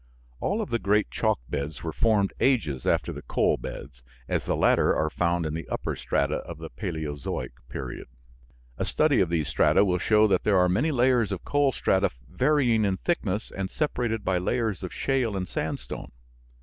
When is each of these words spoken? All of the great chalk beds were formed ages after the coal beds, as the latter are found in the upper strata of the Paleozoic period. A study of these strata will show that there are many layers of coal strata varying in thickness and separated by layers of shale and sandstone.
All 0.39 0.63
of 0.63 0.71
the 0.71 0.79
great 0.79 1.11
chalk 1.11 1.39
beds 1.47 1.83
were 1.83 1.93
formed 1.93 2.33
ages 2.39 2.87
after 2.87 3.13
the 3.13 3.21
coal 3.21 3.55
beds, 3.57 4.01
as 4.27 4.45
the 4.45 4.55
latter 4.55 4.95
are 4.95 5.11
found 5.11 5.45
in 5.45 5.53
the 5.53 5.69
upper 5.69 5.95
strata 5.95 6.37
of 6.37 6.57
the 6.57 6.71
Paleozoic 6.71 7.51
period. 7.69 8.07
A 8.79 8.83
study 8.85 9.19
of 9.19 9.29
these 9.29 9.47
strata 9.47 9.85
will 9.85 9.99
show 9.99 10.25
that 10.25 10.43
there 10.43 10.57
are 10.57 10.67
many 10.67 10.91
layers 10.91 11.31
of 11.31 11.45
coal 11.45 11.71
strata 11.71 12.09
varying 12.27 12.83
in 12.83 12.97
thickness 12.97 13.51
and 13.55 13.69
separated 13.69 14.23
by 14.25 14.39
layers 14.39 14.81
of 14.81 14.91
shale 14.91 15.37
and 15.37 15.47
sandstone. 15.47 16.11